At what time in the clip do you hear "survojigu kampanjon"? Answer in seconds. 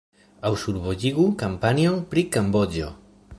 0.61-2.01